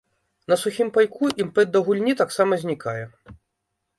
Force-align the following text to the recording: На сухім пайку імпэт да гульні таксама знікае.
На 0.51 0.55
сухім 0.61 0.87
пайку 0.95 1.29
імпэт 1.43 1.67
да 1.75 1.83
гульні 1.89 2.17
таксама 2.21 2.53
знікае. 2.65 3.03